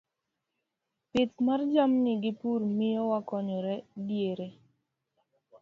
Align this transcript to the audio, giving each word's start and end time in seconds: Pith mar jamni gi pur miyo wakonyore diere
Pith 1.11 1.35
mar 1.45 1.61
jamni 1.73 2.11
gi 2.23 2.31
pur 2.39 2.61
miyo 2.77 3.01
wakonyore 3.11 3.75
diere 4.07 4.47